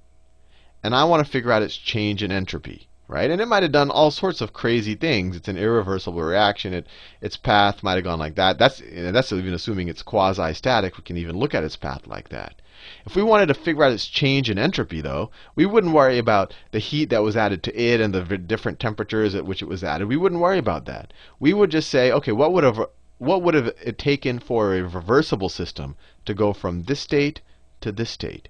And 0.80 0.94
I 0.94 1.02
want 1.02 1.26
to 1.26 1.32
figure 1.32 1.50
out 1.50 1.64
its 1.64 1.76
change 1.76 2.22
in 2.22 2.30
entropy. 2.30 2.86
Right? 3.08 3.30
And 3.30 3.40
it 3.40 3.46
might 3.46 3.62
have 3.62 3.72
done 3.72 3.90
all 3.90 4.10
sorts 4.10 4.40
of 4.40 4.52
crazy 4.52 4.96
things. 4.96 5.36
It's 5.36 5.48
an 5.48 5.56
irreversible 5.56 6.20
reaction. 6.20 6.74
It, 6.74 6.86
its 7.20 7.36
path 7.36 7.82
might 7.82 7.94
have 7.94 8.04
gone 8.04 8.18
like 8.18 8.34
that. 8.34 8.58
That's, 8.58 8.82
that's 8.84 9.32
even 9.32 9.54
assuming 9.54 9.88
it's 9.88 10.02
quasi-static. 10.02 10.96
We 10.96 11.04
can 11.04 11.16
even 11.16 11.36
look 11.36 11.54
at 11.54 11.62
its 11.62 11.76
path 11.76 12.06
like 12.06 12.30
that. 12.30 12.60
If 13.06 13.16
we 13.16 13.22
wanted 13.22 13.46
to 13.46 13.54
figure 13.54 13.84
out 13.84 13.92
its 13.92 14.06
change 14.06 14.50
in 14.50 14.58
entropy, 14.58 15.00
though, 15.00 15.30
we 15.54 15.66
wouldn't 15.66 15.94
worry 15.94 16.18
about 16.18 16.52
the 16.72 16.78
heat 16.78 17.10
that 17.10 17.22
was 17.22 17.36
added 17.36 17.62
to 17.62 17.80
it 17.80 18.00
and 18.00 18.14
the 18.14 18.36
different 18.36 18.78
temperatures 18.78 19.34
at 19.34 19.46
which 19.46 19.62
it 19.62 19.68
was 19.68 19.82
added. 19.82 20.08
We 20.08 20.16
wouldn't 20.16 20.40
worry 20.40 20.58
about 20.58 20.84
that. 20.84 21.12
We 21.40 21.52
would 21.52 21.70
just 21.70 21.88
say, 21.88 22.12
okay, 22.12 22.32
what 22.32 22.52
would 22.52 22.64
have 22.64 22.86
what 23.18 23.42
would 23.42 23.54
have 23.54 23.68
it 23.82 23.96
taken 23.98 24.38
for 24.38 24.74
a 24.74 24.82
reversible 24.82 25.48
system 25.48 25.96
to 26.26 26.34
go 26.34 26.52
from 26.52 26.82
this 26.82 27.00
state 27.00 27.40
to 27.80 27.90
this 27.90 28.10
state? 28.10 28.48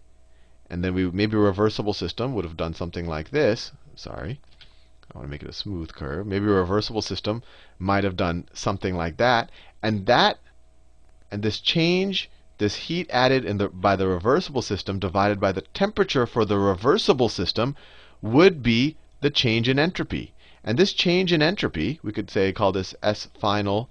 And 0.68 0.82
then 0.82 0.92
we 0.92 1.08
maybe 1.10 1.36
a 1.36 1.40
reversible 1.40 1.94
system 1.94 2.34
would 2.34 2.44
have 2.44 2.56
done 2.56 2.74
something 2.74 3.06
like 3.06 3.30
this. 3.30 3.70
Sorry. 3.96 4.40
I 5.12 5.18
want 5.18 5.26
to 5.26 5.30
make 5.30 5.42
it 5.42 5.48
a 5.48 5.52
smooth 5.52 5.92
curve. 5.92 6.26
Maybe 6.26 6.46
a 6.46 6.50
reversible 6.50 7.02
system 7.02 7.42
might 7.78 8.04
have 8.04 8.16
done 8.16 8.48
something 8.52 8.94
like 8.94 9.16
that. 9.16 9.50
And 9.82 10.06
that 10.06 10.38
and 11.30 11.42
this 11.42 11.58
change 11.58 12.30
this 12.58 12.76
heat 12.76 13.08
added 13.10 13.44
the, 13.58 13.68
by 13.68 13.96
the 13.96 14.06
reversible 14.06 14.62
system 14.62 14.98
divided 14.98 15.38
by 15.38 15.52
the 15.52 15.60
temperature 15.60 16.26
for 16.26 16.44
the 16.44 16.58
reversible 16.58 17.28
system 17.28 17.76
would 18.22 18.62
be 18.62 18.96
the 19.20 19.30
change 19.30 19.68
in 19.68 19.78
entropy. 19.78 20.32
And 20.64 20.78
this 20.78 20.92
change 20.92 21.32
in 21.32 21.42
entropy, 21.42 22.00
we 22.02 22.12
could 22.12 22.30
say 22.30 22.52
call 22.52 22.72
this 22.72 22.94
S 23.02 23.28
final, 23.38 23.90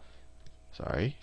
sorry, 0.73 1.15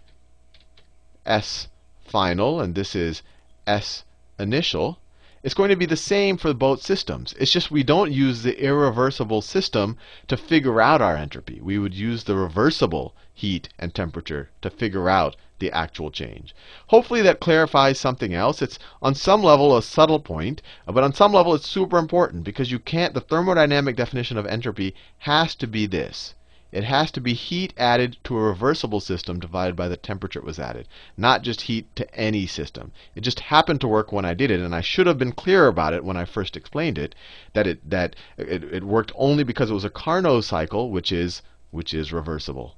S 1.27 1.69
final, 2.05 2.61
and 2.61 2.75
this 2.75 2.95
is 2.95 3.23
S 3.67 4.05
initial. 4.39 4.99
It's 5.45 5.55
going 5.55 5.71
to 5.71 5.77
be 5.77 5.87
the 5.87 5.97
same 5.97 6.37
for 6.37 6.55
both 6.55 6.83
systems. 6.83 7.35
It's 7.37 7.51
just 7.51 7.73
we 7.73 7.83
don't 7.83 8.13
use 8.13 8.45
the 8.45 8.63
irreversible 8.63 9.43
system 9.43 9.97
to 10.29 10.37
figure 10.37 10.81
out 10.81 11.03
our 11.03 11.17
entropy. 11.17 11.61
We 11.61 11.81
would 11.81 11.95
use 11.95 12.23
the 12.23 12.37
reversible 12.37 13.17
heat 13.35 13.69
and 13.77 13.93
temperature 13.93 14.51
to 14.61 14.71
figure 14.71 15.09
out 15.09 15.35
the 15.59 15.73
actual 15.73 16.13
change. 16.13 16.55
Hopefully 16.87 17.23
that 17.23 17.41
clarifies 17.41 17.99
something 17.99 18.33
else. 18.33 18.63
It's 18.63 18.79
on 19.03 19.17
some 19.17 19.43
level 19.43 19.77
a 19.77 19.83
subtle 19.83 20.21
point, 20.21 20.63
but 20.87 21.03
on 21.03 21.13
some 21.13 21.33
level 21.33 21.55
it's 21.55 21.67
super 21.67 21.99
important 21.99 22.45
because 22.45 22.71
you 22.71 22.79
can't 22.79 23.13
the 23.13 23.21
thermodynamic 23.21 23.97
definition 23.97 24.39
of 24.39 24.47
entropy 24.47 24.95
has 25.19 25.57
to 25.57 25.67
be 25.67 25.87
this. 25.87 26.35
It 26.73 26.85
has 26.85 27.11
to 27.11 27.21
be 27.21 27.35
heat 27.35 27.75
added 27.77 28.17
to 28.25 28.35
a 28.39 28.41
reversible 28.41 29.01
system 29.01 29.39
divided 29.39 29.77
by 29.77 29.89
the 29.89 29.97
temperature 29.99 30.39
it 30.39 30.45
was 30.47 30.59
added, 30.59 30.89
not 31.19 31.43
just 31.43 31.61
heat 31.61 31.95
to 31.97 32.15
any 32.15 32.47
system. 32.47 32.93
It 33.15 33.21
just 33.21 33.41
happened 33.41 33.83
to 33.83 33.89
work 33.89 34.11
when 34.11 34.25
I 34.25 34.33
did 34.33 34.51
it, 34.51 34.59
and 34.61 34.75
I 34.75 34.81
should 34.81 35.07
have 35.07 35.19
been 35.19 35.33
clear 35.33 35.67
about 35.67 35.93
it 35.93 36.03
when 36.03 36.17
I 36.17 36.25
first 36.25 36.57
explained 36.57 36.97
it, 36.97 37.15
that 37.53 37.67
it 37.67 37.91
that 37.91 38.17
it, 38.39 38.65
it 38.65 38.85
worked 38.85 39.13
only 39.17 39.45
because 39.45 39.69
it 39.71 39.75
was 39.75 39.85
a 39.85 39.91
Carnot 39.91 40.45
cycle, 40.45 40.91
which 40.91 41.13
is 41.13 41.43
which 41.73 41.93
is 41.93 42.11
reversible. 42.11 42.77